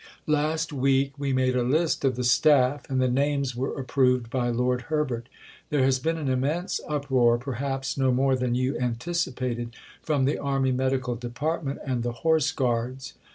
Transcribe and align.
Last 0.25 0.73
week 0.73 1.13
we 1.19 1.31
made 1.31 1.55
a 1.55 1.61
list 1.61 2.03
of 2.03 2.15
the 2.15 2.23
staff, 2.23 2.89
and 2.89 2.99
the 2.99 3.07
names 3.07 3.55
were 3.55 3.79
approved 3.79 4.31
by 4.31 4.49
Lord 4.49 4.81
Herbert. 4.89 5.29
There 5.69 5.83
has 5.83 5.99
been 5.99 6.17
an 6.17 6.27
immense 6.27 6.81
uproar, 6.87 7.37
perhaps 7.37 7.99
no 7.99 8.11
more 8.11 8.35
than 8.35 8.55
you 8.55 8.75
anticipated, 8.79 9.75
from 10.01 10.25
the 10.25 10.39
Army 10.39 10.71
Medical 10.71 11.13
Department 11.17 11.81
and 11.85 12.01
the 12.01 12.13
Horse 12.25 12.51
Guards." 12.51 13.13